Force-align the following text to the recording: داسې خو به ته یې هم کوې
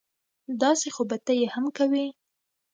داسې 0.61 0.87
خو 0.95 1.03
به 1.09 1.17
ته 1.25 1.33
یې 1.39 1.47
هم 1.53 1.65
کوې 1.77 2.05